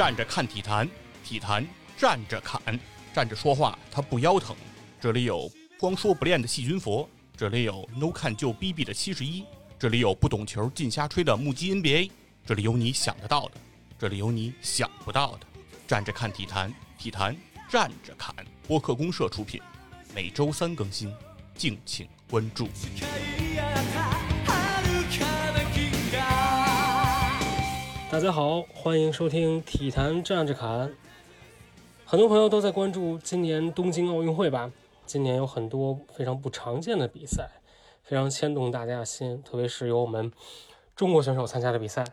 [0.00, 0.88] 站着看体坛，
[1.22, 1.62] 体坛
[1.94, 2.58] 站着侃，
[3.12, 4.56] 站着说话他不腰疼。
[4.98, 5.46] 这里有
[5.78, 9.44] 光说不练的细菌佛，这里有 no 看就 bb 的七十一，
[9.78, 12.10] 这里有不懂球尽瞎吹的目击 NBA，
[12.46, 13.52] 这里有你想得到的，
[13.98, 15.46] 这里有你想不到的。
[15.86, 17.36] 站着看体坛，体坛
[17.68, 18.34] 站着侃。
[18.66, 19.60] 播客公社出品，
[20.14, 21.14] 每周三更新，
[21.54, 22.70] 敬请关注。
[28.10, 30.92] 大家好，欢迎收听体坛站着侃。
[32.04, 34.72] 很多朋友都在关注今年东京奥运会吧？
[35.06, 37.48] 今年有很多非常不常见的比赛，
[38.02, 40.32] 非常牵动大家的心，特别是有我们
[40.96, 42.04] 中国选手参加的比赛。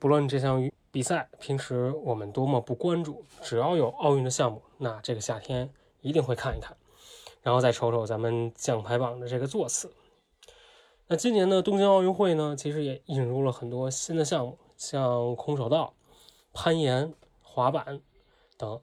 [0.00, 5.68] 不论这项比赛平时我们多么不关注，只要有奥运的项目，那这个夏天
[6.00, 6.74] 一定会看一看，
[7.42, 9.92] 然后再瞅瞅咱们奖牌榜的这个座次。
[11.08, 14.56] 那今年的东京奥运会呢，其实也引入了很多新的项目。
[14.76, 15.94] 像空手道、
[16.52, 18.00] 攀岩、滑板
[18.56, 18.80] 等，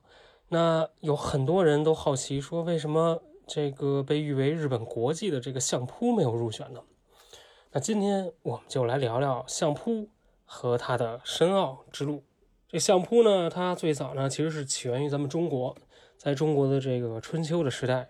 [0.49, 6.81] 那有很多人都好奇说，为什么这个被誉为日本国际的这个相扑没有入选呢？
[7.71, 10.07] 那今天我们就来聊聊相扑
[10.45, 12.23] 和它的申奥之路。
[12.67, 15.75] 这相扑呢，它最早呢其实是起源于咱们中国，
[16.17, 18.09] 在中国的这个春秋的时代，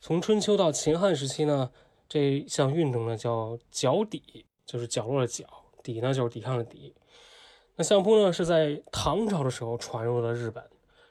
[0.00, 1.70] 从春秋到秦汉时期呢，
[2.08, 5.44] 这项运动呢叫脚底，就是角落的角，
[5.82, 6.94] 底呢就是抵抗的底。
[7.82, 10.62] 相扑呢，是在唐朝的时候传入了日本，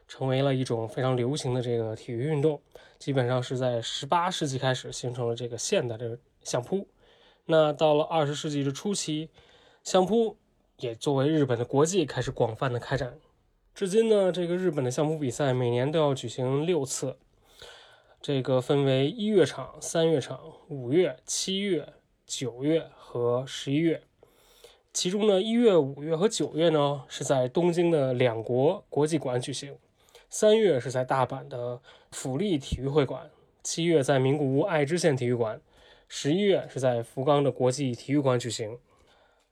[0.08, 2.62] 成为了一种非常流行的这个体育运动。
[2.98, 6.88] 基本上是在十八世纪开始形成了这个现代的相扑。
[7.46, 9.30] 那到了二十世纪的初期，
[9.84, 10.38] 相扑
[10.78, 13.20] 也作为日本的国际开始广泛的开展。
[13.74, 17.18] 至今呢，这个日本的相扑比赛每年都要举行六次，
[18.22, 21.94] 这个分为一月场、三月场、五月、七月、
[22.28, 24.04] 九月和十一月。
[24.94, 29.78] 其中呢，一月、五月和九月呢是在东京的两国国际馆举行，
[30.30, 33.32] 三月是在大阪的府立体育会馆，
[33.64, 35.62] 七月在名古屋爱知县体育馆，
[36.10, 38.78] 十一月是在福冈的国际体育馆举行。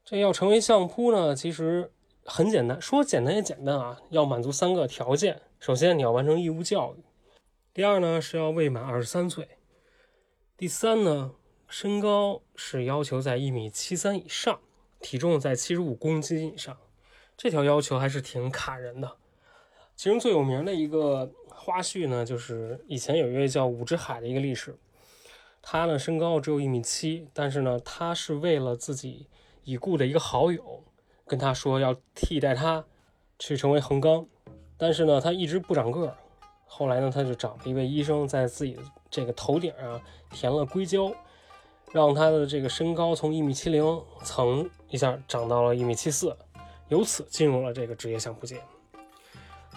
[0.03, 1.90] 这要成为相扑呢，其实
[2.25, 7.02] 很简单，说简单也简单啊，要满足三个条件：首先你要完成义务教育；
[7.74, 9.46] 第二呢是要未满二十三岁；
[10.58, 11.31] 第三呢，
[11.69, 14.59] 身高是要求在一米七三以上。
[15.00, 16.78] 体重在七十五公斤以上，
[17.38, 19.18] 这条要求还是挺卡人的。
[19.96, 24.78] 其中最有名的一个花絮呢，就是以前有一位叫武之海的一个历史，
[25.62, 29.28] 他呢身高只有一米七，但是呢他是为了自己
[29.64, 30.84] 已故的一个好友，
[31.26, 32.86] 跟他说要替代他
[33.38, 34.26] 去成为横纲，
[34.78, 36.18] 但是呢他一直不长个儿。
[36.66, 38.78] 后来呢他就找了一位医生，在自己
[39.10, 41.14] 这个头顶啊填了硅胶。
[41.91, 46.35] 让他的这个身高从一米七零蹭一下长到了一米七四，
[46.88, 48.61] 由此进入了这个职业相扑界。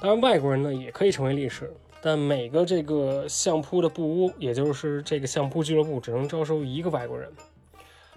[0.01, 7.33] 当然，外国人呢也可以成为力士，但每个这个相扑的部屋，也就是这个相扑俱乐部，只能招收一个外国人。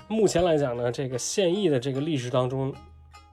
[0.07, 2.73] 目前来讲呢，这个现役的这个力士当中，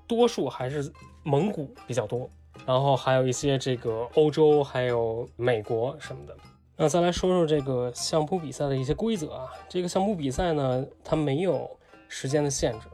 [0.07, 0.93] 多数还是
[1.23, 2.31] 蒙古比较多，
[2.67, 6.37] 然后还有一些这个欧洲，还有美国什么的。
[6.83, 9.53] 那再来说说这个相扑比赛的一些规则啊。
[9.69, 11.71] 这个相扑比赛呢，它没有
[12.09, 12.89] 时间的限制。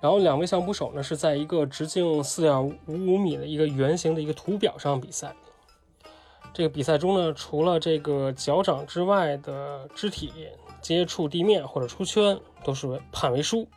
[0.00, 5.36] 然后两位相扑手呢是在一个直径四点五五米的一个圆形的一个图表上比赛。
[6.54, 10.32] 这个比赛中呢，除了这个脚掌之外的肢体
[10.80, 13.68] 接触地面或者出圈，都是判为输。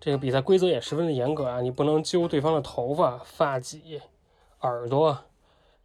[0.00, 4.00] 这个比赛规则也十分的严格啊，你不能揪对方的头发、发髻、
[4.62, 5.16] 耳朵、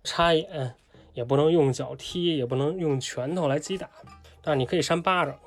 [0.03, 0.73] 插眼。
[1.13, 3.89] 也不能用脚踢，也不能用拳头来击打，
[4.41, 5.37] 但是你可以扇巴掌。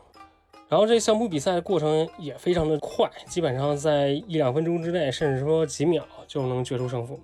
[0.68, 7.20] 然后这相扑比赛的过程也非常的快，基本上在一两分钟之内，甚至说几秒就能决出胜负。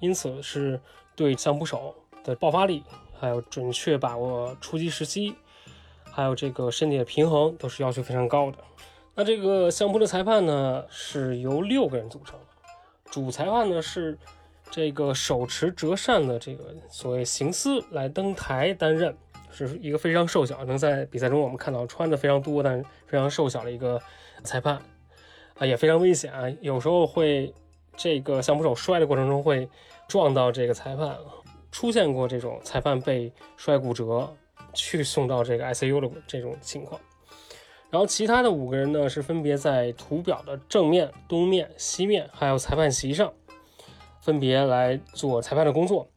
[0.00, 0.80] 因此是
[1.14, 1.94] 对相扑手
[2.24, 2.82] 的爆发力，
[3.18, 5.34] 还有准确把握出击时机，
[6.04, 8.58] 还有这个身体的平衡，都是要求非常高的。
[9.14, 12.38] 那这个相扑的裁判呢，是由六个人组成，
[13.06, 14.18] 主裁判呢是。
[14.72, 19.14] 这个手持折扇的这个所谓行司来登台担任，
[19.50, 24.00] 是一个非常瘦小，能在比赛中我们看到穿的非常多，但非常瘦小的一个
[24.42, 24.80] 裁判
[25.58, 27.52] 啊，也非常危险啊，有时候会
[27.98, 29.68] 这个相扑手摔的过程中会
[30.08, 31.18] 撞到这个裁判，
[31.70, 34.34] 出现过这种裁判被摔骨折
[34.72, 36.98] 去送到这个 ICU 的这种情况。
[37.90, 43.30] 然后其他的五个人呢是分别在图表的正面、东面、西面，还有裁判席上。
[44.22, 46.08] 分别来做裁判的工作。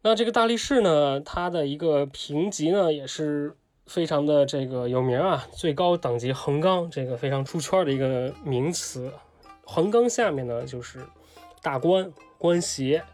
[0.00, 3.54] 那这个大力士呢，他的一个评级呢也是
[3.86, 9.12] 非常的这个有名啊，最高等级横纲，这个非常出圈的一个名词。
[9.64, 11.06] 横纲下面呢就是
[11.60, 13.04] 大关、关斜，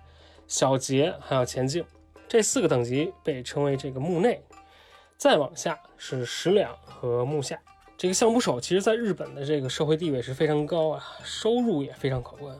[0.47, 1.85] 小节还有前进，
[2.29, 4.43] 这四个等级被称为这个目内。
[5.17, 7.61] 再往下是十两和目下。
[7.97, 12.57] 这个相扑手其实在日本的这个社会地位是非常高啊，收入也非常可观。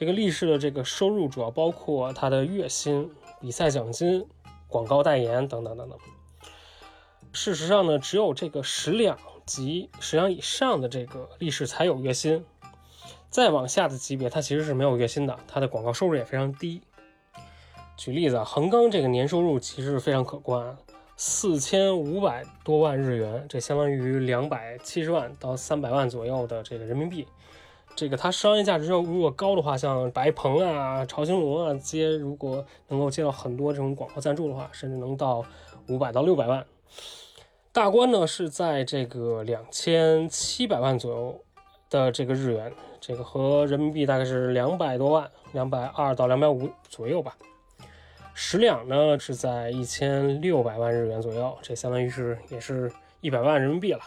[0.00, 4.24] 这个力士的这个收入主要包括他的月薪、比赛奖金、
[4.66, 5.98] 广告代言等等等等。
[7.34, 12.42] 事实上呢，只有这个十两级、十两以上的这个力士才有月薪，
[13.28, 16.80] 再往下的级别他其实是没有月薪的，他的广告收入也非常低。
[17.98, 20.78] 举例子啊，横纲这个年收入其实是非常可观，
[21.18, 27.28] 四千五百多万日元，这相当于两百七十万到三百万左右的这个人民币。
[27.96, 35.44] 这个它商业价值要如果高的话，像白鹏啊、朝兴龙啊接，如果能够接到很多这种广告赞助的话，甚至能到
[35.88, 36.64] 五百到六百万。
[37.72, 41.40] 大关呢是在这个两千七百万左右
[41.90, 47.36] 的这个日元，这个和人民币大概是两百多万，两百二到两百五左右吧。
[48.32, 52.90] 十两呢是在一千六百万日元左右，这相当于是也是
[53.20, 54.00] 一百万人民币了。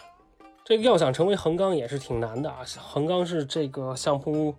[0.65, 4.55] 这个要想成为横纲也是挺难的啊，横纲是这个相扑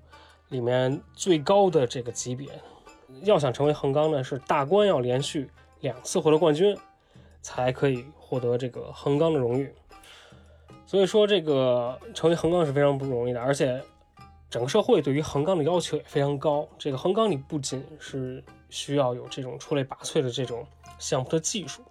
[0.49, 2.49] 里面最高的这个级别，
[3.23, 6.77] 要想成为横纲呢是大关要连续两次获得冠军。
[7.47, 9.71] 才可以获得这个横纲的荣誉，
[10.87, 13.85] 所以说这个成为横纲是非常不容易的，而且
[14.49, 16.67] 整个社会对于横纲的要求也非常高。
[16.79, 20.67] 这个横纲你不仅是需要有这种出类拔萃的这种
[20.99, 21.83] 相扑的技术，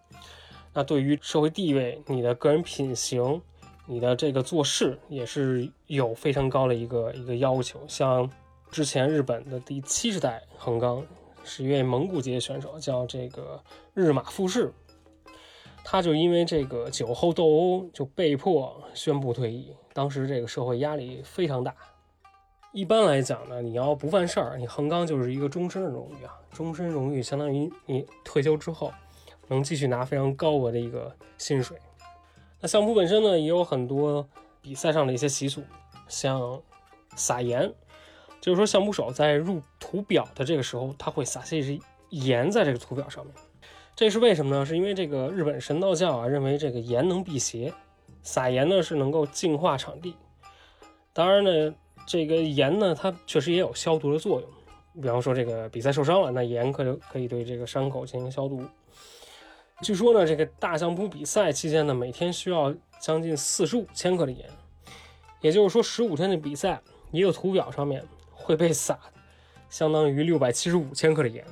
[0.73, 3.39] 那对于社会地位、你的个人品行、
[3.85, 7.79] 你的这个做事也是有非常高的一个一个要求。
[7.87, 8.29] 像
[8.71, 11.05] 之前日本的第七十代横纲
[11.43, 13.61] 是一位蒙古籍选手，叫这个
[13.93, 14.71] 日马富士。
[15.83, 19.75] 他就因为这个酒后斗殴，就被迫宣布退役。
[19.91, 21.75] 当时这个社会压力非常大。
[22.71, 26.33] 一般来讲呢，你要不犯事儿，你横纲就是一个终身的荣誉啊。
[26.53, 28.93] 终身荣誉相当于你退休之后
[29.49, 31.77] 能继续拿非常高额的一个薪水。
[32.63, 34.25] 那相扑本身呢，也有很多
[34.61, 35.61] 比赛上的一些习俗，
[36.07, 36.61] 像
[37.13, 37.69] 撒盐，
[38.39, 41.77] 就是说相扑手在入图表的这个时候，他会撒些
[42.11, 43.35] 盐在这个图表上面。
[43.97, 44.65] 这是为什么呢？
[44.65, 47.73] 是因为这个日本神道教啊认为这个盐能辟邪，
[48.21, 50.15] 撒盐呢是能够净化场地。
[51.11, 51.75] 当然呢，
[52.07, 54.49] 这个盐呢它确实也有消毒的作用。
[55.01, 58.63] 比方说这个比赛受伤了，那盐可可以对这个伤口进行消毒。
[59.83, 64.49] 据说呢，这个大相扑比赛期间呢，每天需要将近四十五千克的盐，
[65.41, 66.81] 也就是说十五天的比赛，
[67.11, 68.01] 一个图表上面
[68.31, 68.97] 会被撒
[69.69, 71.45] 相当于六百七十五千克的盐，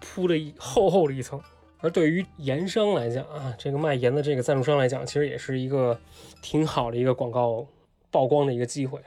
[0.00, 1.40] 铺了一厚厚的一层。
[1.80, 5.98] 而对于盐商来讲啊，这个卖盐的这个赞助商来讲，其实也是一个
[6.42, 7.66] 挺好的一个广告
[8.10, 9.00] 曝光的一个机会。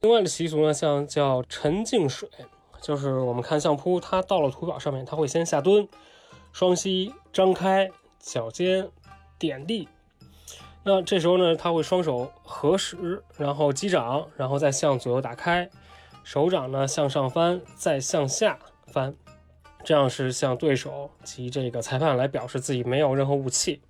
[0.00, 2.28] 另外的习俗呢，像叫沉净水，
[2.80, 5.86] 就是我们看相扑，它到了图表上面，它会先下蹲，
[6.52, 7.90] 双膝张开，
[8.26, 8.90] 脚尖
[9.38, 9.88] 点地。
[10.82, 15.70] 那这时候呢，他会双手合十，然后击掌，然后再向左右打开，
[16.24, 18.58] 手掌呢向上翻，再向下
[18.88, 19.14] 翻。
[19.84, 23.80] 这样是向对手及这个裁判来表示自己没有任何武器。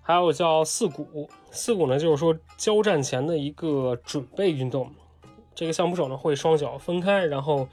[0.00, 4.90] 还有叫四股，四股呢就是说交战前的一个准备运动。
[5.54, 7.68] 这个相扑手呢会双脚分开，然后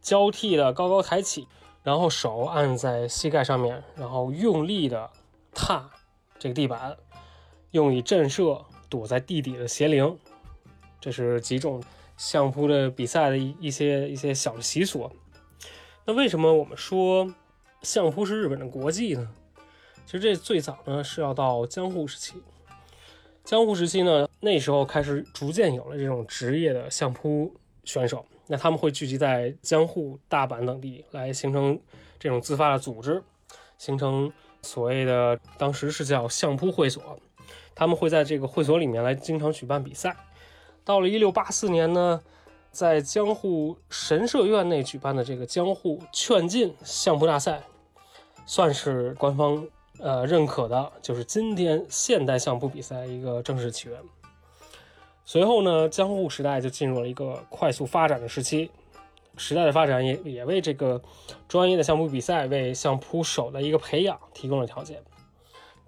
[0.00, 1.48] 交替的高高抬起，
[1.82, 5.10] 然后手按在膝盖上面，然后用力的
[5.52, 5.90] 踏
[6.38, 6.96] 这个地板，
[7.72, 10.18] 用以震慑躲在地底的邪灵。
[11.00, 11.82] 这是几种
[12.16, 15.10] 相扑的比赛的一一些一些小的习俗。
[16.04, 17.34] 那为什么我们说
[17.82, 19.28] 相扑是日本的国技呢？
[20.06, 22.34] 其实这最早呢是要到江户时期。
[23.44, 27.52] 江户时期呢，那时候开始逐渐有了这种职业的相扑
[27.84, 28.24] 选手。
[28.46, 31.78] 那他们会聚集在江户、大阪等地，来形成
[32.18, 33.22] 这种自发的组织，
[33.78, 34.32] 形成
[34.62, 37.18] 所谓的当时是叫相扑会所。
[37.74, 40.16] 他们会在这个会所里面来经常举办比赛。
[40.84, 42.20] 到了一六八四年呢。
[42.72, 47.60] 在江户神社院内举办的这个江户劝进相扑大赛，
[48.46, 49.68] 算是官方
[49.98, 54.00] 呃认可的，就是今天现代相扑比赛一个正式起源。
[55.24, 58.70] 随后呢，江户时代就进入了一个快速发展的时期，
[59.36, 61.00] 时代的发展也也为这个
[61.48, 65.02] 专业的相扑比赛为相扑手的一个培养提供了条件。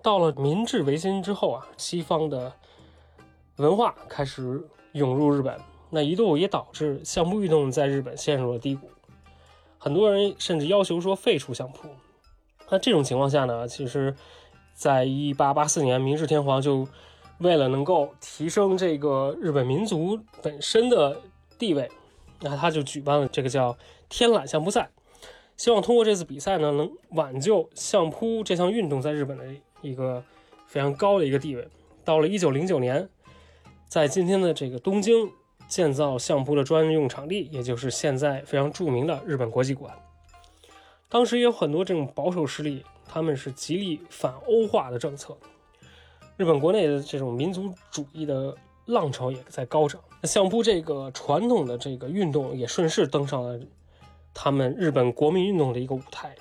[0.02, 2.52] 到了明治维新之后啊，西方的
[3.56, 4.62] 文化开始
[4.92, 5.58] 涌入日本。
[5.90, 8.90] 那一度也导致相扑运动在日本陷入了低谷，
[9.78, 11.88] 很多人甚至要求说废除相扑。
[12.68, 14.16] 那这种情况下呢，其实，
[14.72, 16.88] 在一八八四年，明治天皇就
[17.38, 21.20] 为了能够提升这个日本民族本身的
[21.58, 21.90] 地位，
[22.40, 23.76] 那他就举办了这个叫
[24.08, 24.90] 天揽相扑赛。
[25.56, 29.44] 希望通过这次比赛呢，能挽救相扑这项运动在日本的
[29.82, 30.22] 一个
[30.66, 31.68] 非常高的一个地位。
[32.04, 33.08] 到了一九零九年，
[33.88, 35.30] 在今天的这个东京
[35.68, 39.94] 建造相扑的专用场地，也就是现在非常著名的日本国际馆。
[41.08, 45.36] 当时也有很多这种保守势力，他们是极力反欧化的政策。
[46.36, 48.54] 日本国内的这种民族主义的
[48.86, 53.60] 浪潮也在高涨，相扑这个传统的这个运动也顺势登上了
[54.32, 56.34] 他们日本国民运动的一个舞台。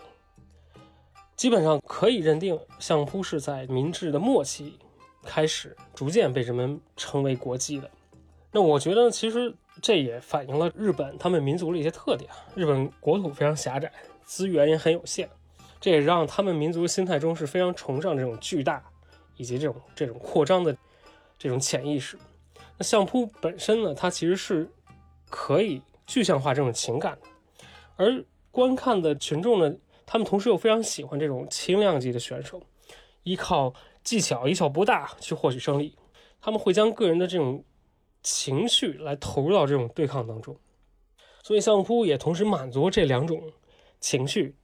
[1.35, 4.79] 基本上可以认定，相扑是在明治的末期
[5.23, 7.89] 开始逐渐被人们称为国际的。
[8.51, 12.29] 那我觉得，其实这也反映了日本他们民族的一些特点。
[12.55, 13.91] 日本国土非常狭窄，
[14.23, 15.29] 资源也很有限，
[15.79, 18.83] 这也让他们民族心态中是非常崇尚这种巨大。
[19.35, 20.75] 以及这种这种扩张的
[21.37, 22.17] 这种潜意识，
[22.77, 24.69] 那相扑本身呢，它其实是
[25.29, 27.27] 可以具象化这种情感的，
[27.95, 29.75] 而观看的群众呢，
[30.05, 32.61] 他们同时又非常喜欢这种轻量级的选手，
[33.23, 33.73] 依靠
[34.03, 35.97] 技巧以小博大去获取胜利，
[36.39, 37.63] 他们会将个人的这种
[38.21, 40.55] 情绪来投入到这种对抗当中，
[41.41, 43.51] 所以相扑也同时满足这两种
[43.99, 44.55] 情绪。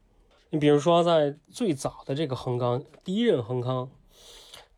[0.52, 3.90] 你比如说，在最早的这个横纲第一任横纲。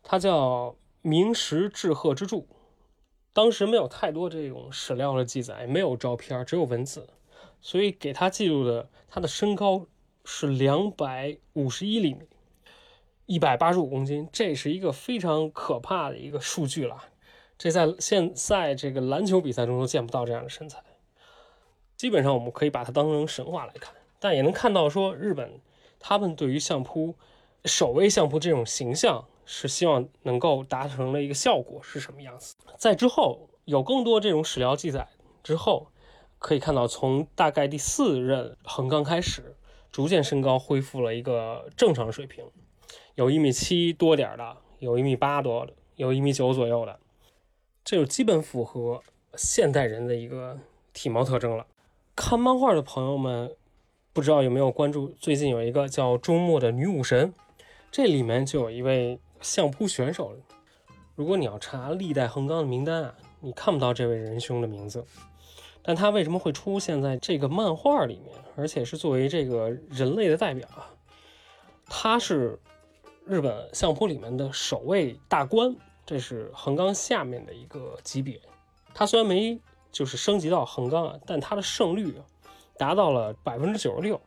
[0.02, 2.46] 它叫明石志贺之助，
[3.32, 7.08] 当时没有太多这种史料的记载，没有照片，只有文字，
[7.60, 9.86] 所以给他记录的他的身高
[10.24, 12.28] 是两百五十一厘米，
[13.26, 17.04] 一百八十五公斤，这是一个非常可怕的一个数据了。
[17.56, 20.82] 这在现在这个篮球比赛中都见不到这样的身材，
[21.96, 25.60] 基本上我们可以把它当成神话来看，但也能看到说日本
[26.00, 27.14] 他们对于相扑
[27.64, 29.24] 守卫相扑这种形象。
[29.44, 32.54] 是希望能够达成的一个效果是什么样子？
[32.78, 35.08] 在之后有更多这种史料记载
[35.42, 35.88] 之后，
[36.38, 39.56] 可以看到从大概第四任横纲开始，
[39.90, 42.44] 逐渐身高恢复了一个正常水平，
[43.14, 46.98] 有一米七多点的，有一米八多的，有一米九左右的，
[47.84, 49.02] 这就基本符合
[49.34, 50.58] 现代人的一个
[50.92, 51.66] 体貌特征了。
[52.14, 53.54] 看漫画的朋友们，
[54.12, 57.32] 不知道有没有关注最近有一个叫《周末的女武神》，
[57.90, 59.18] 这里面就有一位。
[59.42, 60.34] 相扑选手，
[61.14, 65.04] 如果你要查历代横纲的名单啊，你看不到这位仁兄的名字，
[65.82, 70.88] 但他为什么会出现在这个漫画里面，而且是作为这个人类的代表啊？
[71.86, 72.58] 他是
[73.26, 78.40] 日本相扑里面的首位大官，这是横纲下面的一个级别。
[78.94, 82.14] 他虽然没就是升级到横纲啊，但他的胜率
[82.78, 84.20] 达到了百分之九十六，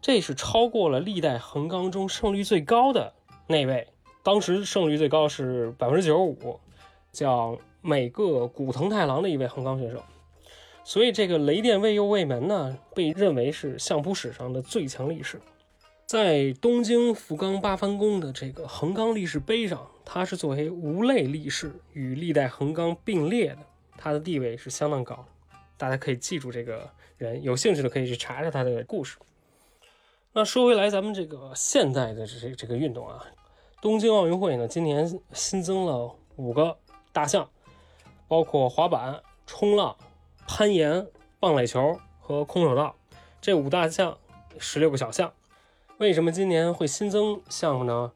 [0.00, 3.12] 这是超过了历代横纲中胜率最高的
[3.46, 3.88] 那位。
[4.24, 6.58] 当时胜率最高是百分之九十五，
[7.12, 10.02] 叫每个古藤太郎的一位横纲选手，
[10.82, 15.38] 所以这个雷电卫右卫门呢，被认为是相扑史上的最强力士。
[16.06, 23.58] 在东京福冈八幡宫的这个横纲力士碑上，他是作为无类力士与历代横纲并列的，
[23.98, 25.22] 他的地位是相当高。
[25.76, 29.18] 大家可以记住这个人，有兴趣的可以去查查他的故事。
[30.32, 33.22] 那说回来，咱们这个现代的这这个运动啊。
[33.84, 36.74] 东京奥运会呢，今年新增了五个
[37.12, 37.46] 大项，
[38.26, 39.94] 包括滑板、冲浪、
[40.48, 41.06] 攀岩、
[41.38, 42.96] 棒垒球和空手道。
[43.42, 44.16] 这五大项，
[44.58, 45.30] 十六个小项。
[45.98, 48.12] 为什么今年会新增项目呢？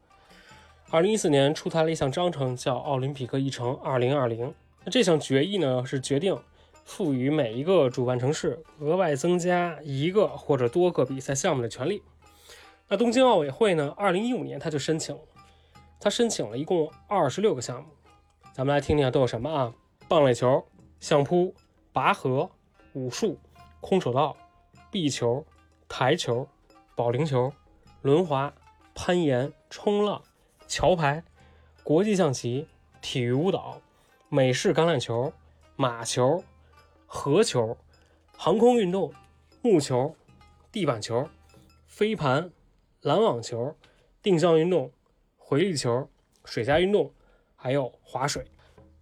[0.89, 4.47] 二零一四年出台了一项章程，叫《奥林匹克议程二零二零》。
[4.85, 6.35] 那这项决议呢，是决定
[6.83, 12.01] 赋予每一个主办城市额外增加一个或者多个比赛项目的权利。
[12.87, 15.15] 那东京奥委会呢，二零一五年他就申请。
[15.99, 17.89] 他申请了一共二十六个项目，
[18.53, 19.73] 咱们来听听都有什么啊？
[20.07, 20.65] 棒垒球、
[21.01, 21.53] 相扑、
[21.91, 22.49] 拔河、
[22.93, 23.37] 武术、
[23.81, 24.37] 空手道、
[24.89, 25.45] 壁球、
[25.89, 26.47] 台球、
[26.95, 27.51] 保龄球、
[28.01, 28.53] 轮滑、
[28.95, 30.21] 攀岩、冲浪、
[30.67, 31.21] 桥牌、
[31.83, 32.65] 国际象棋、
[33.01, 33.81] 体育舞蹈、
[34.29, 35.33] 美式橄榄球、
[35.75, 36.41] 马球、
[37.05, 37.77] 合球、
[38.37, 39.13] 航空运动、
[39.61, 40.15] 木球、
[40.71, 41.27] 地板球、
[41.87, 42.51] 飞盘、
[43.01, 43.75] 篮网球、
[44.23, 44.93] 定向运动。
[45.49, 46.07] 回力球、
[46.45, 47.11] 水下运动，
[47.55, 48.45] 还有划水，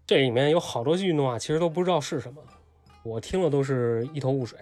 [0.06, 2.42] 这里面有好多运动啊，其实都不知道是什么，
[3.04, 4.58] 我听了都是一头雾水。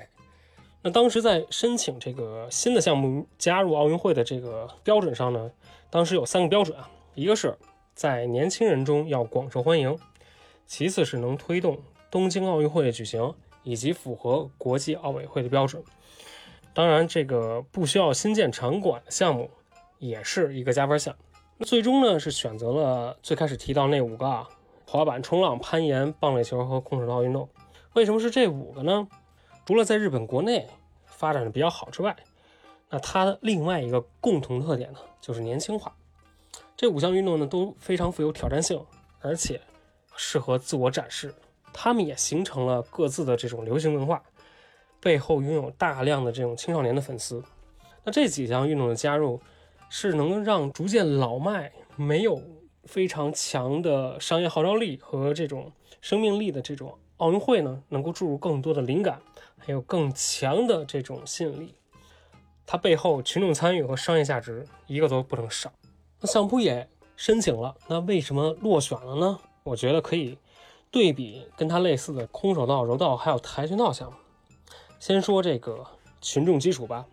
[0.81, 5.51] 那当时在申请这个新的项目加入奥运会的这个标准上呢，
[5.91, 7.55] 当时有三个标准啊，一个是
[7.93, 9.95] 在年轻人中要广受欢迎，
[10.65, 11.77] 其次是能推动
[12.09, 15.83] 东京奥运会的举行，以及符合国际奥委会的标准。
[16.73, 19.51] 当然，这个不需要新建场馆的项目
[19.99, 21.15] 也是一个加分项。
[21.57, 24.47] 那最终呢，是选择了最开始提到那五个啊，
[24.85, 27.47] 滑板、冲浪、攀岩、棒垒球和空手道运动。
[27.93, 29.07] 为什么是这五个呢？
[29.65, 30.67] 除了在日本国内
[31.05, 32.15] 发展的比较好之外，
[32.89, 35.95] 那它另外一个共同特点呢，就是年轻化。
[36.75, 38.83] 这五项运动呢都非常富有挑战性，
[39.21, 39.61] 而且
[40.17, 41.33] 适合自我展示。
[41.71, 44.21] 他们也形成了各自的这种流行文化，
[44.99, 47.41] 背后拥有大量的这种青少年的粉丝。
[48.03, 49.41] 那这几项运动的加入，
[49.89, 52.41] 是能让逐渐老迈、没有
[52.83, 59.21] 非常强的商业号召力和这种生命力的这种奥运会呢，能够注入更多的灵感，
[59.57, 61.75] 还有更强的这种吸引力。
[62.65, 65.71] 它背后群众参与和商业价值一个都不能少。
[66.19, 69.39] 那相扑也申请了，那为什么落选了呢？
[69.63, 70.37] 我觉得可以
[70.91, 74.17] 对比跟它类似的空手道、柔道还有跆拳道项目。
[74.99, 75.85] 先说这个
[76.21, 77.05] 群众基础吧。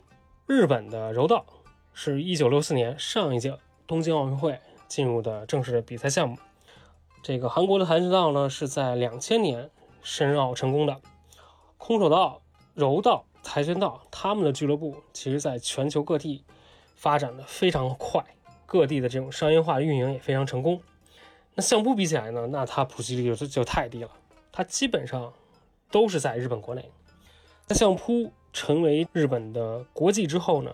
[0.46, 1.44] 日本的柔道
[1.92, 3.56] 是一九六四年上一届
[3.86, 4.58] 东京奥运会
[4.88, 6.36] 进入的正式的比赛项目。
[7.22, 9.70] 这个韩国的跆拳道呢是在两千年
[10.02, 11.00] 申奥成功的。
[11.78, 12.40] 空手道、
[12.74, 13.24] 柔道。
[13.44, 16.44] 跆拳道，他们的俱乐部其实在全球各地
[16.94, 18.24] 发展的非常快，
[18.66, 20.80] 各地的这种商业化运营也非常成功。
[21.56, 24.10] 那相扑比起来呢，那它普及率就就太低了，
[24.52, 25.32] 它基本上
[25.90, 26.88] 都是在日本国内。
[27.66, 30.72] 那相扑成为日本的国际之后呢，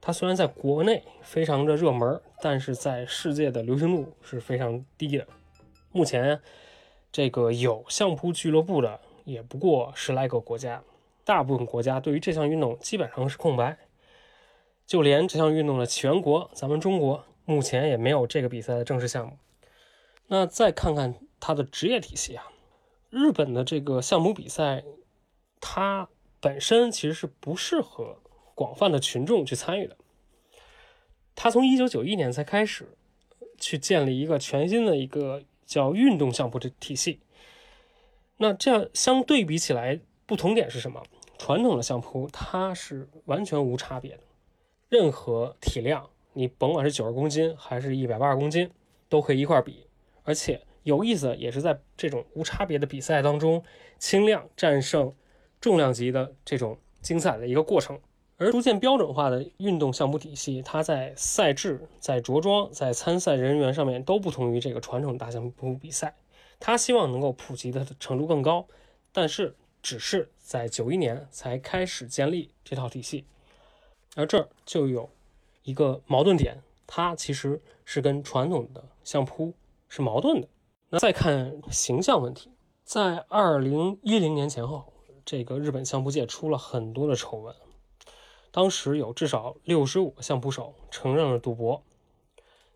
[0.00, 5.26] 它虽然在国内非常的热门，但是在世界的流行度是非常低的。
[5.92, 6.40] 目前
[7.10, 10.82] 这个有相扑俱乐部的也不过十来个国家。
[11.24, 13.76] 大部分国家对于这项运动基本上是空白，
[14.86, 19.36] 就连这项运动的起源国咱们中国目前也没有这个比赛的正式项目。
[20.28, 22.44] 那再看看它的职业体系啊，
[23.10, 24.84] 日本的这个项目比赛，
[25.60, 26.08] 它
[26.40, 28.22] 本身其实是不适合
[28.58, 29.96] 广泛的群众去参与的。
[31.36, 32.88] 它从一九九一年才开始
[33.56, 37.20] 去建立一个全新的一个叫运动相扑的体系。
[38.38, 41.00] 那这样相对比起来，不同点是什么？
[41.38, 44.24] 传统的相扑，它是完全无差别的，
[44.88, 48.68] 任何体量，你甭管是九十公斤还是一百八十公斤，
[49.08, 49.86] 都可以一块比。
[50.24, 53.62] 而且有意思，也是在这种无差别的比赛当中，
[54.00, 55.14] 轻量战胜
[55.60, 58.00] 重量级的这种精彩的一个过程。
[58.38, 66.16] 而逐渐标准化的运动相扑体系，它在赛制、在着装、在参赛人员上面都不同于这个传统大相扑比赛。
[66.58, 68.66] 它希望能够普及的程度更高，
[69.12, 69.54] 但是。
[69.80, 73.24] 只是在九一年才开始建立这套体系，
[74.16, 75.08] 而这儿就有
[75.62, 79.54] 一个矛盾点，它其实是跟传统的相扑
[79.88, 80.48] 是矛盾的。
[80.90, 82.50] 那再看形象问题，
[82.82, 84.92] 在二零一零年前后，
[85.24, 87.54] 这个日本相扑界出了很多的丑闻，
[88.58, 91.80] 当时有至少六十五个相扑手承认了赌博，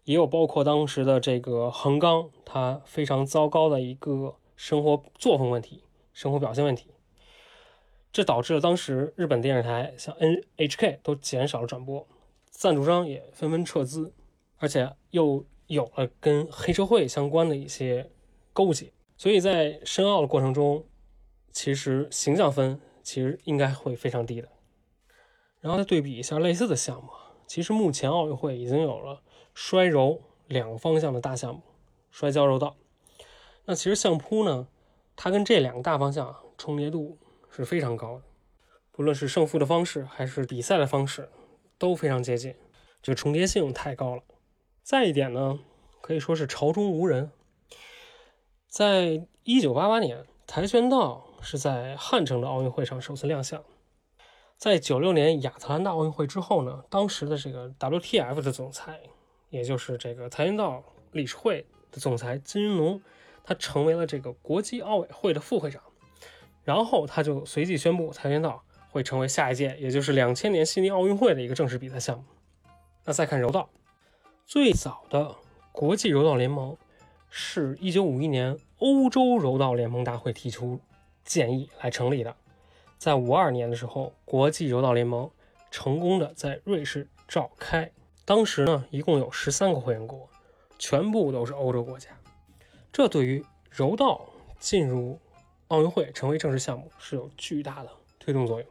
[0.04, 5.82] 也有包括当时的这个横纲他非常糟糕的一个生活作风问题。
[6.12, 6.92] 生活表现问题，
[8.12, 12.06] 这导致了当时日本电视台像 NHK 都减少了转播，
[12.48, 14.14] 赞助商也纷纷撤资，
[14.58, 18.08] 而且又有了跟黑社会相关的一些
[18.52, 20.84] 勾结，所以在申奥的过程中，
[21.50, 24.48] 其实形象分其实应该会非常低的。
[25.62, 27.08] 然后再对比一下类似的项目，
[27.46, 29.22] 其实目前奥运会已经有了
[29.54, 31.62] 摔柔两个方向的大项目，
[32.10, 32.76] 摔跤柔道。
[33.64, 34.66] 那其实相扑呢？
[35.14, 37.16] 它跟这两个大方向重叠度
[37.48, 38.22] 是非常高的，
[38.90, 41.30] 不论是胜负的方式还是比赛的方式
[41.78, 42.56] 都非常接近，
[43.00, 44.22] 这个重叠性太高了。
[44.82, 45.60] 再一点呢，
[46.00, 47.30] 可以说是朝中无人。
[48.66, 53.62] 在一九八八年，跆拳道是在汉城的奥运会上首次亮相。
[54.62, 59.00] 在九六年亚特兰大奥运会之后呢，当时的这个 WTF 的总裁，
[59.50, 63.02] 也就是这个跆拳道理事会的总裁金云龙。
[63.42, 65.82] 他成为了这个国际奥委会的副会长，
[66.62, 72.22] 然后他就随即宣布跆拳道会成为下一届，也就是两千年悉尼奥运会的一个正式比赛项目。
[73.04, 73.68] 那再看柔道，
[74.46, 75.34] 最早的
[75.72, 76.76] 国际柔道联盟
[77.28, 80.78] 是一九五一年欧洲柔道联盟大会提出
[81.24, 82.36] 建议来成立的，
[83.02, 85.28] 在五二年的时候，国际柔道联盟
[85.72, 87.90] 成功的在瑞士召开，
[88.24, 90.28] 当时呢一共有十三个会员国，
[90.78, 92.10] 全部都是欧洲国家。
[92.92, 94.24] 这对于柔道
[94.60, 95.18] 进入
[95.66, 98.68] 奥运会成为正式项目是有巨大的推动作用。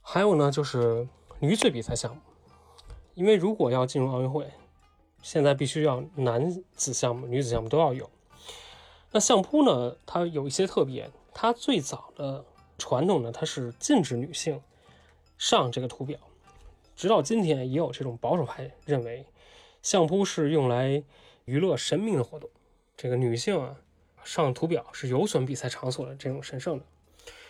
[0.00, 1.06] 还有呢，就是
[1.38, 2.22] 女子比赛项目，
[3.12, 4.50] 因为如果要进入奥运会，
[5.20, 8.08] 现在必须要男子项目、女子项目都要有。
[9.10, 12.46] 那相扑呢，它有一些特别，它最早的
[12.78, 14.60] 传统呢，它是禁止女性
[15.38, 16.18] 上这个图表，
[16.96, 19.24] 直到今天也有这种保守派认为，
[19.82, 21.02] 相扑是用来
[21.44, 22.48] 娱乐神明的活动。
[22.96, 23.76] 这个女性啊，
[24.22, 26.84] 上图表是有损比赛场所的这种神圣的。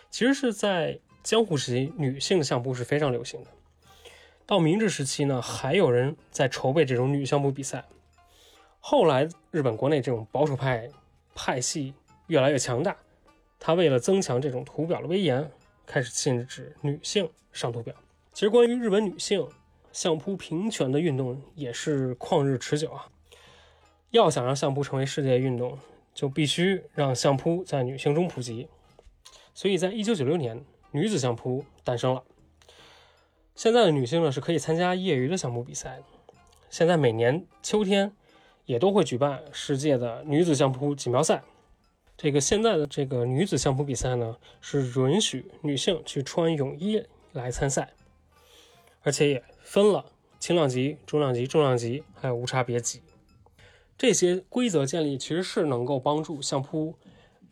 [0.09, 3.49] 其实是在江户时期，女性相扑是非常流行的。
[4.45, 7.85] 到明治时期呢，还有人在筹备这种女相扑比赛。
[8.79, 10.87] 后来日本国内这种保守派
[11.33, 11.93] 派系
[12.27, 12.95] 越来越强大，
[13.65, 15.49] 他为了增强这种图表的威严，
[15.87, 17.95] 开始禁止女性上图表。
[18.31, 19.43] 其实关于日本女性
[19.91, 23.09] 相扑平权的运动也是旷日持久啊。
[24.11, 25.79] 要想让相扑成为世界运动，
[26.13, 28.67] 就必须让相扑在女性中普及。
[29.55, 32.23] 所以在一九九六年，女子相扑诞生了。
[33.55, 36.03] 现在的女性呢是可以参加业余的相扑比赛。
[36.69, 38.13] 现在每年秋天
[38.65, 41.41] 也都会举办世界的女子相扑锦标赛。
[42.17, 47.93] 这个现在的这个女子相扑比赛呢是允许女性去穿泳衣来参赛，
[49.03, 50.05] 而且也分了
[50.39, 53.01] 轻量级、中量级、重量级，还有无差别级。
[53.97, 56.95] 这些规则建立其实是能够帮助相扑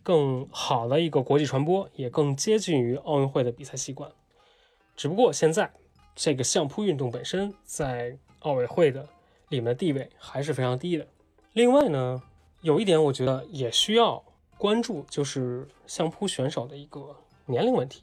[0.02, 4.12] 更好的一个国际传播，也更接近于奥运会的比赛习惯。
[4.96, 5.72] 只不过现在
[6.16, 9.08] 这个相扑运动本身在奥委会的
[9.50, 11.08] 里面的地位还是非常低的。
[11.54, 12.22] 另外呢，
[12.62, 14.24] 有一点我觉得也需要
[14.64, 17.14] 关注，就是相扑选手的一个
[17.48, 18.02] 年龄问题。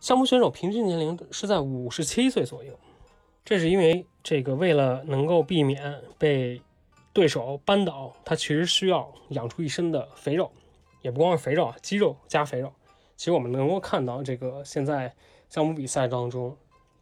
[0.00, 2.76] 相扑选手平均年龄是在五十七岁左右，
[3.44, 6.60] 这是因为这个为了能够避免被
[7.12, 10.50] 对手扳倒，他其实需要养出一身的肥肉，
[11.00, 12.72] 也不光是肥肉啊，肌肉加肥肉。
[13.16, 15.14] 其实我们能够看到，这个现在
[15.48, 16.56] 项目比赛当中，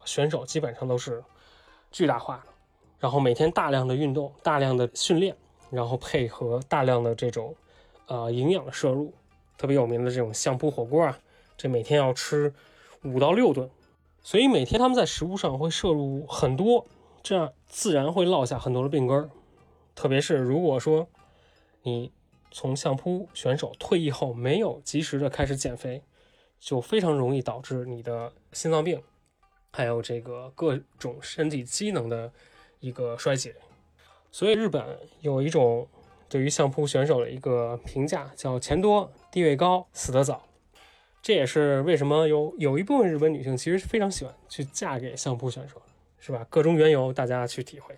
[0.05, 1.23] 选手基本上都是
[1.89, 2.51] 巨大化的，
[2.99, 5.35] 然后每天大量的运动、大量的训练，
[5.71, 7.55] 然后配合大量的这种
[8.09, 9.13] 呃营养的摄入，
[9.57, 11.17] 特别有名的这种相扑火锅啊，
[11.55, 12.53] 这每天要吃
[13.03, 13.69] 五到六顿，
[14.21, 16.85] 所以每天他们在食物上会摄入很多，
[17.23, 19.29] 这样自然会落下很多的病根儿。
[19.95, 21.07] 特别是如果说
[21.83, 22.11] 你
[22.51, 26.03] 从相扑选手退役后没有及时的开始减肥，
[26.59, 29.01] 就非常容易导致你的心脏病，
[29.71, 32.31] 还有这个各种身体机能的
[32.79, 33.55] 一个衰竭。
[34.31, 35.87] 所以日本有一种
[36.29, 40.43] 对于相扑选手的一个评价，叫钱多地位高，死得早。
[41.21, 45.81] 这也是为什么有有一部分日本女性其实是非常喜欢去嫁给相扑选手，
[46.19, 46.45] 是吧？
[46.49, 47.93] 各种缘由，大家去体会。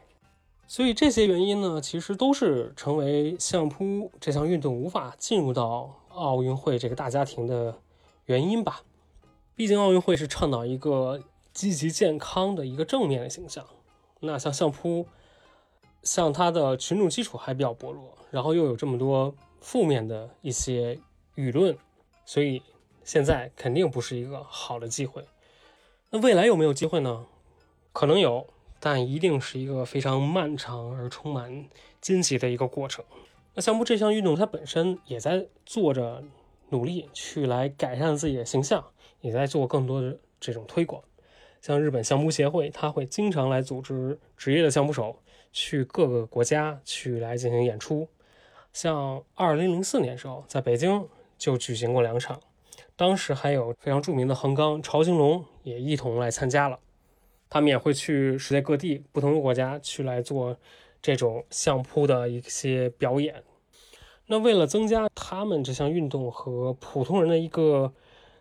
[0.66, 7.78] 所以这些原因呢，其实都是成为相扑这项运动无法进入到奥运会这个大家庭的
[8.26, 8.82] 原因吧。
[9.54, 11.22] 毕竟奥运会是倡导一个
[11.54, 13.66] 积极健康的一个正面的形象。
[14.22, 15.06] 那像相扑，
[16.04, 21.00] 像他的群众基础还比较薄弱，然后又有这么多负面的一些
[21.36, 21.78] 舆论，
[22.26, 22.62] 所以
[23.04, 25.24] 现在肯定不是一个好的机会。
[26.10, 27.26] 那未来有没有机会呢？
[27.94, 28.48] 可能有。
[28.84, 31.70] 但一定是一个非常漫长而充满
[32.02, 33.06] 惊喜的一个过程。
[33.54, 36.24] 那相扑这项运动，它本身也在做着
[36.70, 38.84] 努力去来改善自己的形象，
[39.20, 41.04] 也在做更多的这种推广。
[41.62, 45.20] 像日本相扑协会，它会经常来组织职业的相扑手
[45.52, 48.08] 去各个国家去来进行演出。
[48.74, 52.40] 像二零零四年时候，在北京就举行过两场，
[52.96, 56.80] 当时还有非常著名的横纲曹兴龙也一同来参加了。
[57.50, 60.56] 他们也会去世界各地不同的国家去来做
[61.02, 63.44] 这种相扑的一些表演。
[64.28, 67.92] 那为了增加他们这项运动和普通人的一个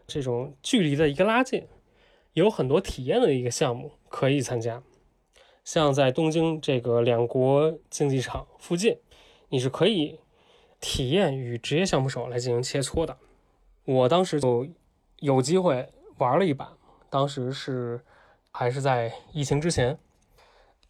[0.07, 1.67] 这种距离的一个拉近，
[2.35, 4.81] 有很多体验的一个项目可以参加。
[5.65, 8.99] 像在东京这个两国竞技场附近，
[9.49, 10.21] 你是可以
[10.81, 13.17] 体验与职业项目手来进行切磋的。
[13.85, 14.67] 我当时就
[15.19, 16.77] 有机会玩了一把，
[17.09, 18.01] 当时是。
[18.53, 19.97] 还是在疫情之前，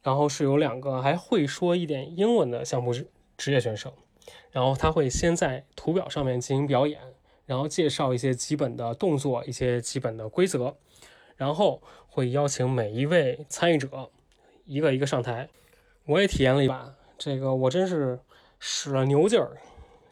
[0.03, 2.91] 然后是有两个还会说一点英文的项目
[3.37, 3.93] 职业选手，
[4.51, 6.99] 然后他会先在图表上面进行表演，
[7.45, 10.75] 然后介绍一些基本的动作、一些基本的规则，
[11.37, 14.11] 然后会邀请每一位参与者
[14.71, 15.49] 一个一个上台。
[16.07, 18.19] 我也体验了一把，这个我真是
[18.59, 19.57] 使了牛劲儿，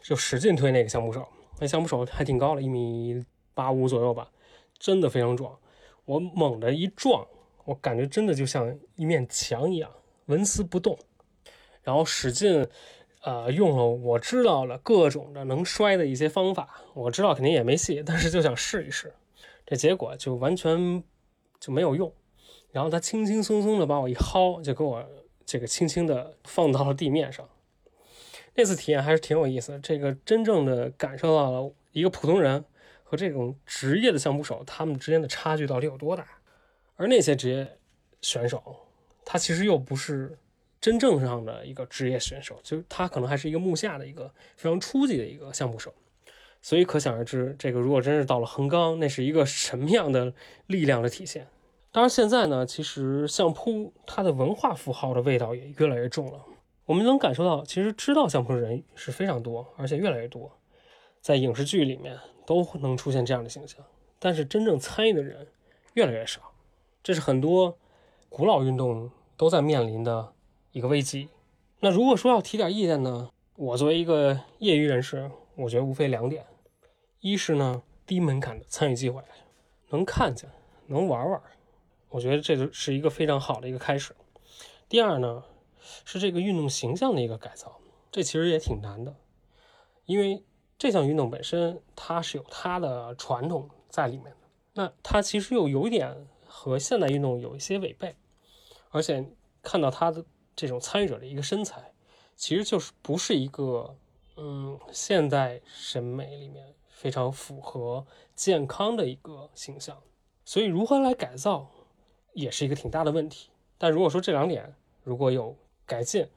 [0.01, 1.27] 就使劲推那个相扑手，
[1.59, 4.29] 那相扑手还挺高的，一米八五左右吧，
[4.77, 5.57] 真的非常壮。
[6.05, 7.25] 我猛地一撞。
[7.65, 9.91] 我感觉真的就像一面墙一样
[10.25, 10.97] 纹丝不动，
[11.83, 12.67] 然后使劲，
[13.21, 19.13] 呃，用了我知道了各种的能摔的一些方法，我知道肯定也没戏，但是就想试一试，
[19.67, 21.03] 这结果就完全
[21.59, 22.11] 就没有用。
[22.71, 25.03] 然后他轻轻松松的把我一薅，就给我
[25.45, 27.47] 这个轻轻的放到了地面上。
[28.55, 32.63] 那次体验还是挺有意思的，这个真正的感受到了一个普通人
[33.03, 36.25] 和这种职业的相扑手他们之间的差距到底有多大。
[36.95, 37.77] 而那些职业
[38.21, 38.61] 选手，
[39.23, 40.37] 他其实又不是
[40.81, 45.93] 真正上的一个职业选手，就是他可能还是一个木下的一个非常初级的一个相扑手，
[46.61, 50.33] 所以可想而知，这个如果真是到了横纲，那是一个什么样的
[50.67, 51.47] 力量的体现？
[51.91, 56.45] 当然，现在呢，其实相扑它的文化符号的味道也越来越重了。
[56.85, 60.51] 我们能感受到，其实知道相扑的人是非常多，而且越来越多，
[61.19, 63.83] 在影视剧里面都能出现这样的形象。
[64.19, 65.47] 但是真正参与的人
[65.93, 66.41] 越来越少，
[67.01, 67.75] 这是很多
[68.29, 70.33] 古老运动都在面临的
[70.71, 71.29] 一个危机。
[71.79, 76.45] 那如果说要提点意见呢，我作为一个业余人士，我觉得无非两点：
[77.21, 79.23] 一是呢，低门槛的参与机会，
[79.89, 80.49] 能看见，
[80.87, 81.41] 能玩玩。
[82.09, 84.15] 我觉得这就是一个非常好的一个开始。
[84.87, 85.43] 第二呢，
[86.05, 87.79] 是这个运动形象的一个改造，
[88.11, 89.15] 这其实也挺难的，
[90.05, 90.43] 因为
[90.77, 94.37] 这项运动本身它是有它的传统在里面的，
[94.73, 98.15] 那它其实又有一点和现代运动有一些违背，
[98.89, 99.23] 而且
[99.61, 101.93] 看到它的这种参与者的一个身材，
[102.35, 103.95] 其实就是不是一个
[104.35, 110.01] 嗯现代审美里面非常符合健康的一个形象，
[110.43, 111.69] 所以如何来改造？
[112.33, 116.27] 也是一个挺大的问题，但如果说这两点如果有改进，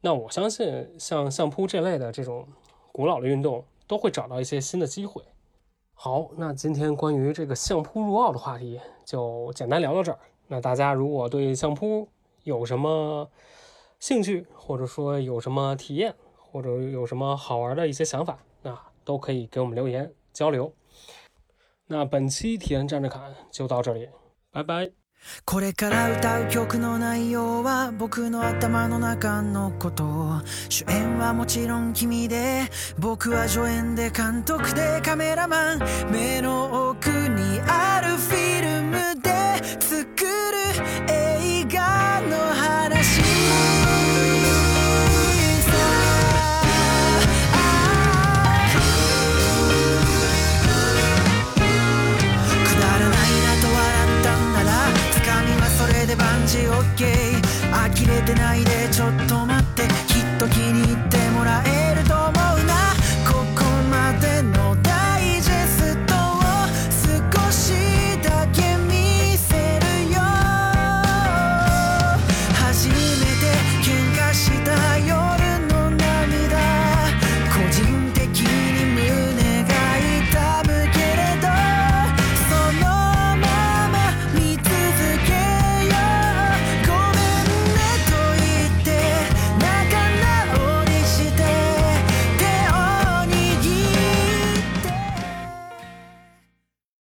[0.00, 2.48] 那我相信像相扑这类的这种
[2.92, 5.22] 古老的运动都会找到一些新的机会。
[5.94, 10.18] 好，那今天关于这个相扑入奥的话题就简单聊到这儿。
[10.48, 12.08] 那大家如果对相扑
[12.44, 13.30] 有什么
[13.98, 20.72] 兴趣，或者说有什么体验，或者有什么好玩的一些想法，那都可以给我们留言交流。
[21.86, 24.08] 那本期体验站着看就到这里，
[24.50, 24.99] 拜拜。
[25.44, 30.40] これから歌う曲の内容は僕の頭の中のこと。
[30.68, 32.68] 主演はもちろん君で。
[32.98, 35.80] 僕は助演で監督でカメラマン。
[36.10, 38.49] 目の奥にあるフィル